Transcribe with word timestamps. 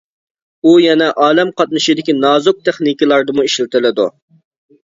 ئۇ 0.63 0.71
يەنە 0.83 1.09
ئالەم 1.25 1.51
قاتنىشىدىكى 1.61 2.15
نازۇك 2.23 2.65
تېخنىكىلاردىمۇ 2.71 3.47
ئىشلىتىلىدۇ. 3.51 4.09